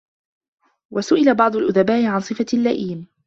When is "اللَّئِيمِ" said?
2.53-3.07